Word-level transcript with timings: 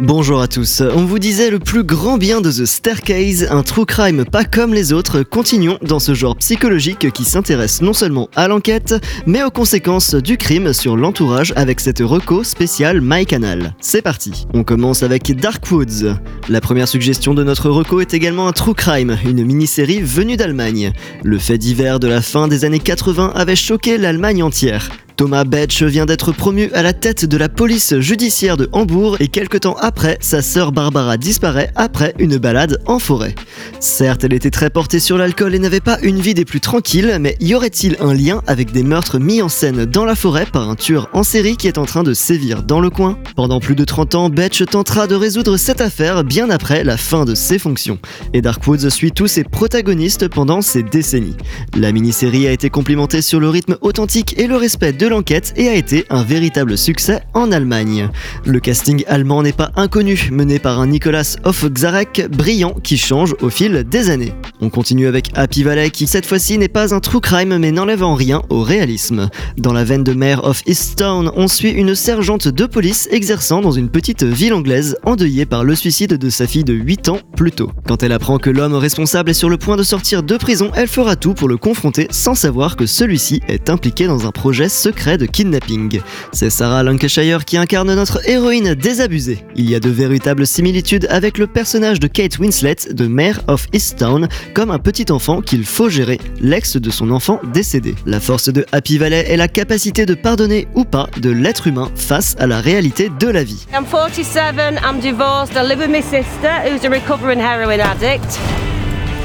Bonjour 0.00 0.40
à 0.40 0.48
tous. 0.48 0.82
On 0.96 1.04
vous 1.04 1.20
disait 1.20 1.50
le 1.50 1.60
plus 1.60 1.84
grand 1.84 2.18
bien 2.18 2.40
de 2.40 2.50
The 2.50 2.64
Staircase, 2.64 3.46
un 3.48 3.62
true 3.62 3.86
crime 3.86 4.24
pas 4.24 4.44
comme 4.44 4.74
les 4.74 4.92
autres. 4.92 5.22
Continuons 5.22 5.78
dans 5.82 6.00
ce 6.00 6.14
genre 6.14 6.34
psychologique 6.36 7.12
qui 7.12 7.24
s'intéresse 7.24 7.80
non 7.80 7.92
seulement 7.92 8.28
à 8.34 8.48
l'enquête, 8.48 8.96
mais 9.24 9.44
aux 9.44 9.52
conséquences 9.52 10.16
du 10.16 10.36
crime 10.36 10.72
sur 10.72 10.96
l'entourage 10.96 11.52
avec 11.54 11.78
cette 11.78 12.00
reco 12.00 12.42
spéciale 12.42 13.00
MyCanal. 13.00 13.76
C'est 13.80 14.02
parti. 14.02 14.48
On 14.52 14.64
commence 14.64 15.04
avec 15.04 15.30
Darkwoods. 15.30 16.16
La 16.48 16.60
première 16.60 16.88
suggestion 16.88 17.32
de 17.32 17.44
notre 17.44 17.70
reco 17.70 18.00
est 18.00 18.14
également 18.14 18.48
un 18.48 18.52
true 18.52 18.74
crime, 18.74 19.16
une 19.24 19.44
mini-série 19.44 20.00
venue 20.00 20.36
d'Allemagne. 20.36 20.92
Le 21.22 21.38
fait 21.38 21.56
divers 21.56 22.00
de 22.00 22.08
la 22.08 22.20
fin 22.20 22.48
des 22.48 22.64
années 22.64 22.80
80 22.80 23.30
avait 23.36 23.54
choqué 23.54 23.96
l'Allemagne 23.96 24.42
entière. 24.42 24.90
Thomas 25.16 25.44
Betch 25.44 25.84
vient 25.84 26.06
d'être 26.06 26.32
promu 26.32 26.70
à 26.74 26.82
la 26.82 26.92
tête 26.92 27.24
de 27.24 27.36
la 27.36 27.48
police 27.48 27.98
judiciaire 28.00 28.56
de 28.56 28.68
Hambourg 28.72 29.16
et 29.20 29.28
quelque 29.28 29.56
temps 29.56 29.76
après, 29.80 30.18
sa 30.20 30.42
sœur 30.42 30.72
Barbara 30.72 31.16
disparaît 31.18 31.70
après 31.76 32.14
une 32.18 32.36
balade 32.36 32.80
en 32.86 32.98
forêt. 32.98 33.36
Certes, 33.78 34.24
elle 34.24 34.32
était 34.32 34.50
très 34.50 34.70
portée 34.70 34.98
sur 34.98 35.16
l'alcool 35.16 35.54
et 35.54 35.60
n'avait 35.60 35.78
pas 35.78 35.98
une 36.02 36.20
vie 36.20 36.34
des 36.34 36.44
plus 36.44 36.60
tranquilles, 36.60 37.18
mais 37.20 37.36
y 37.38 37.54
aurait-il 37.54 37.96
un 38.00 38.12
lien 38.12 38.42
avec 38.48 38.72
des 38.72 38.82
meurtres 38.82 39.20
mis 39.20 39.40
en 39.40 39.48
scène 39.48 39.84
dans 39.84 40.04
la 40.04 40.16
forêt 40.16 40.46
par 40.46 40.68
un 40.68 40.74
tueur 40.74 41.08
en 41.12 41.22
série 41.22 41.56
qui 41.56 41.68
est 41.68 41.78
en 41.78 41.84
train 41.84 42.02
de 42.02 42.12
sévir 42.12 42.64
dans 42.64 42.80
le 42.80 42.90
coin? 42.90 43.16
Pendant 43.36 43.60
plus 43.60 43.76
de 43.76 43.84
30 43.84 44.14
ans, 44.16 44.30
Betch 44.30 44.64
tentera 44.64 45.06
de 45.06 45.14
résoudre 45.14 45.56
cette 45.56 45.80
affaire 45.80 46.24
bien 46.24 46.50
après 46.50 46.82
la 46.82 46.96
fin 46.96 47.24
de 47.24 47.36
ses 47.36 47.60
fonctions. 47.60 48.00
Et 48.32 48.42
Darkwoods 48.42 48.90
suit 48.90 49.12
tous 49.12 49.28
ses 49.28 49.44
protagonistes 49.44 50.26
pendant 50.26 50.60
ces 50.60 50.82
décennies. 50.82 51.36
La 51.76 51.92
mini-série 51.92 52.48
a 52.48 52.52
été 52.52 52.68
complimentée 52.68 53.22
sur 53.22 53.38
le 53.38 53.48
rythme 53.48 53.76
authentique 53.80 54.34
et 54.38 54.48
le 54.48 54.56
respect 54.56 54.92
de 54.92 55.03
l'enquête 55.08 55.52
et 55.56 55.68
a 55.68 55.74
été 55.74 56.04
un 56.10 56.22
véritable 56.22 56.76
succès 56.78 57.22
en 57.34 57.52
Allemagne. 57.52 58.08
Le 58.44 58.60
casting 58.60 59.04
allemand 59.06 59.42
n'est 59.42 59.52
pas 59.52 59.70
inconnu, 59.76 60.28
mené 60.30 60.58
par 60.58 60.80
un 60.80 60.86
Nicolas 60.86 61.36
Hofxarek 61.44 62.28
brillant 62.30 62.74
qui 62.82 62.96
change 62.96 63.34
au 63.40 63.50
fil 63.50 63.84
des 63.84 64.10
années. 64.10 64.34
On 64.64 64.70
continue 64.70 65.08
avec 65.08 65.30
Happy 65.34 65.62
Valley 65.62 65.90
qui 65.90 66.06
cette 66.06 66.24
fois-ci 66.24 66.56
n'est 66.56 66.68
pas 66.68 66.94
un 66.94 67.00
true 67.00 67.20
crime 67.20 67.58
mais 67.58 67.70
n'enlève 67.70 68.02
en 68.02 68.14
rien 68.14 68.40
au 68.48 68.62
réalisme. 68.62 69.28
Dans 69.58 69.74
la 69.74 69.84
veine 69.84 70.02
de 70.02 70.14
Mayor 70.14 70.42
of 70.42 70.62
Easttown, 70.64 71.30
on 71.36 71.48
suit 71.48 71.72
une 71.72 71.94
sergente 71.94 72.48
de 72.48 72.64
police 72.64 73.06
exerçant 73.10 73.60
dans 73.60 73.72
une 73.72 73.90
petite 73.90 74.22
ville 74.22 74.54
anglaise 74.54 74.96
endeuillée 75.02 75.44
par 75.44 75.64
le 75.64 75.74
suicide 75.74 76.14
de 76.14 76.30
sa 76.30 76.46
fille 76.46 76.64
de 76.64 76.72
8 76.72 77.10
ans 77.10 77.18
plus 77.36 77.52
tôt. 77.52 77.72
Quand 77.86 78.02
elle 78.02 78.12
apprend 78.12 78.38
que 78.38 78.48
l'homme 78.48 78.72
responsable 78.72 79.28
est 79.28 79.34
sur 79.34 79.50
le 79.50 79.58
point 79.58 79.76
de 79.76 79.82
sortir 79.82 80.22
de 80.22 80.36
prison, 80.38 80.70
elle 80.74 80.88
fera 80.88 81.14
tout 81.14 81.34
pour 81.34 81.48
le 81.48 81.58
confronter 81.58 82.06
sans 82.08 82.34
savoir 82.34 82.76
que 82.76 82.86
celui-ci 82.86 83.42
est 83.48 83.68
impliqué 83.68 84.06
dans 84.06 84.26
un 84.26 84.30
projet 84.30 84.70
secret 84.70 85.18
de 85.18 85.26
kidnapping. 85.26 86.00
C'est 86.32 86.48
Sarah 86.48 86.82
Lancashire 86.82 87.44
qui 87.44 87.58
incarne 87.58 87.94
notre 87.94 88.26
héroïne 88.26 88.74
désabusée. 88.74 89.44
Il 89.56 89.68
y 89.68 89.74
a 89.74 89.80
de 89.80 89.90
véritables 89.90 90.46
similitudes 90.46 91.06
avec 91.10 91.36
le 91.36 91.48
personnage 91.48 92.00
de 92.00 92.06
Kate 92.06 92.38
Winslet 92.38 92.76
de 92.92 93.06
Mayor 93.06 93.40
of 93.46 93.66
Easttown 93.74 94.26
comme 94.54 94.70
un 94.70 94.78
petit 94.78 95.10
enfant 95.10 95.42
qu'il 95.42 95.64
faut 95.64 95.90
gérer, 95.90 96.18
l'ex 96.40 96.76
de 96.76 96.90
son 96.90 97.10
enfant 97.10 97.40
décédé. 97.52 97.94
La 98.06 98.20
force 98.20 98.48
de 98.48 98.64
Happy 98.72 98.96
Valley 98.96 99.26
est 99.28 99.36
la 99.36 99.48
capacité 99.48 100.06
de 100.06 100.14
pardonner 100.14 100.68
ou 100.74 100.84
pas 100.84 101.08
de 101.20 101.30
l'être 101.30 101.66
humain 101.66 101.90
face 101.96 102.36
à 102.38 102.46
la 102.46 102.60
réalité 102.60 103.10
de 103.18 103.28
la 103.28 103.44
vie. 103.44 103.66
I'm 103.74 103.84
47, 103.84 104.78
I'm 104.82 105.00
divorced, 105.00 105.56
I 105.56 105.66
live 105.66 105.80
with 105.80 105.90
my 105.90 106.00
sister 106.00 106.50
who's 106.64 106.84
a 106.84 106.90
recovering 106.90 107.40
heroin 107.40 107.80
addict. 107.80 108.38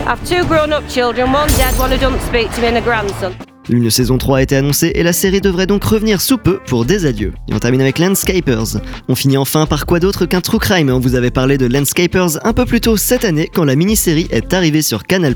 I've 0.05 0.23
two 0.27 0.43
grown 0.45 0.73
up 0.73 0.83
children, 0.89 1.31
one 1.31 1.49
dead, 1.57 1.77
one 1.77 1.91
who 1.91 1.97
doesn't 1.97 2.21
speak 2.21 2.51
to 2.55 2.61
me, 2.61 2.67
and 2.67 2.77
a 2.77 2.81
grandson. 2.81 3.48
Une 3.69 3.91
saison 3.91 4.17
3 4.17 4.39
a 4.39 4.41
été 4.41 4.55
annoncée 4.55 4.91
et 4.95 5.03
la 5.03 5.13
série 5.13 5.41
devrait 5.41 5.67
donc 5.67 5.83
revenir 5.83 6.21
sous 6.21 6.39
peu 6.39 6.59
pour 6.65 6.85
des 6.85 7.05
adieux. 7.05 7.33
Et 7.47 7.53
on 7.53 7.59
termine 7.59 7.81
avec 7.81 7.99
Landscapers. 7.99 8.81
On 9.07 9.13
finit 9.13 9.37
enfin 9.37 9.67
par 9.67 9.85
quoi 9.85 9.99
d'autre 9.99 10.25
qu'un 10.25 10.41
true 10.41 10.57
crime 10.57 10.89
On 10.89 10.99
vous 10.99 11.13
avait 11.13 11.29
parlé 11.29 11.59
de 11.59 11.67
Landscapers 11.67 12.43
un 12.43 12.53
peu 12.53 12.65
plus 12.65 12.81
tôt 12.81 12.97
cette 12.97 13.25
année 13.25 13.47
quand 13.53 13.65
la 13.65 13.75
mini-série 13.75 14.27
est 14.31 14.55
arrivée 14.55 14.81
sur 14.81 15.03
Canal+. 15.03 15.35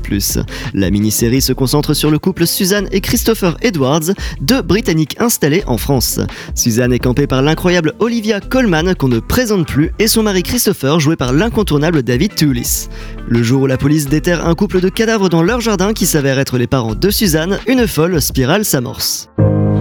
La 0.74 0.90
mini-série 0.90 1.40
se 1.42 1.52
concentre 1.52 1.94
sur 1.94 2.10
le 2.10 2.18
couple 2.18 2.44
Suzanne 2.44 2.88
et 2.90 3.00
Christopher 3.00 3.56
Edwards, 3.62 4.10
deux 4.40 4.62
Britanniques 4.62 5.14
installés 5.20 5.62
en 5.68 5.78
France. 5.78 6.18
Suzanne 6.56 6.92
est 6.92 6.98
campée 6.98 7.28
par 7.28 7.40
l'incroyable 7.40 7.92
Olivia 8.00 8.40
Colman 8.40 8.96
qu'on 8.96 9.08
ne 9.08 9.20
présente 9.20 9.68
plus 9.68 9.92
et 10.00 10.08
son 10.08 10.24
mari 10.24 10.42
Christopher 10.42 10.98
joué 10.98 11.14
par 11.14 11.32
l'incontournable 11.32 12.02
David 12.02 12.34
Toulis. 12.34 12.88
Le 13.28 13.44
jour 13.44 13.62
où 13.62 13.66
la 13.66 13.78
police 13.78 14.08
déterre 14.08 14.46
un 14.48 14.54
couple 14.56 14.80
de 14.80 14.88
cadavres 14.88 15.28
dans 15.28 15.42
leur 15.42 15.60
jardin 15.60 15.92
qui 15.92 16.06
s'avère 16.06 16.40
être 16.40 16.58
les 16.58 16.66
parents 16.66 16.96
de 16.96 17.10
Suzanne, 17.10 17.60
une 17.68 17.86
folle 17.86 18.20
spirale 18.24 18.64
s'amorce. 18.64 19.28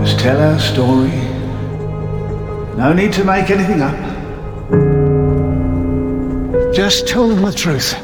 Just 0.03 0.19
tell 0.19 0.37
our 0.37 0.59
story. 0.59 1.11
No 2.77 2.91
need 2.93 3.13
to 3.13 3.23
make 3.23 3.49
anything 3.49 3.81
up. 3.81 3.95
Just 6.73 7.07
tell 7.07 7.27
them 7.29 7.41
the 7.41 7.53
truth. 7.53 7.95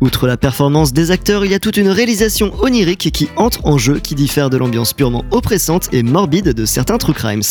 Outre 0.00 0.28
la 0.28 0.36
performance 0.36 0.92
des 0.92 1.10
acteurs, 1.10 1.44
il 1.44 1.50
y 1.50 1.54
a 1.54 1.58
toute 1.58 1.76
une 1.76 1.88
réalisation 1.88 2.52
onirique 2.62 3.10
qui 3.10 3.28
entre 3.36 3.66
en 3.66 3.78
jeu, 3.78 3.98
qui 3.98 4.14
diffère 4.14 4.48
de 4.48 4.56
l'ambiance 4.56 4.92
purement 4.92 5.24
oppressante 5.32 5.88
et 5.92 6.04
morbide 6.04 6.52
de 6.54 6.64
certains 6.66 6.98
true 6.98 7.14
crimes. 7.14 7.42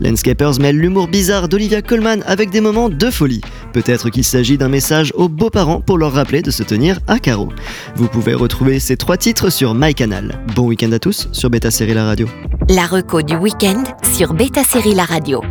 Landscapers 0.00 0.60
mêle 0.60 0.78
l'humour 0.78 1.08
bizarre 1.08 1.48
d'Olivia 1.48 1.82
Colman 1.82 2.22
avec 2.24 2.50
des 2.50 2.60
moments 2.60 2.88
de 2.88 3.10
folie. 3.10 3.40
Peut-être 3.72 4.08
qu'il 4.10 4.22
s'agit 4.22 4.56
d'un 4.56 4.68
message 4.68 5.12
aux 5.16 5.28
beaux-parents 5.28 5.80
pour 5.80 5.98
leur 5.98 6.12
rappeler 6.12 6.42
de 6.42 6.52
se 6.52 6.62
tenir 6.62 7.00
à 7.08 7.18
carreau. 7.18 7.48
Vous 7.96 8.06
pouvez 8.06 8.34
retrouver 8.34 8.78
ces 8.78 8.96
trois 8.96 9.16
titres 9.16 9.50
sur 9.50 9.74
MyCanal. 9.74 10.44
Bon 10.54 10.68
week-end 10.68 10.92
à 10.92 11.00
tous 11.00 11.28
sur 11.32 11.50
Beta 11.50 11.72
Série 11.72 11.94
La 11.94 12.04
Radio. 12.04 12.28
La 12.68 12.86
reco 12.86 13.22
du 13.22 13.34
week-end 13.34 13.82
sur 14.14 14.32
Beta 14.32 14.62
Série 14.62 14.94
La 14.94 15.06
Radio. 15.06 15.42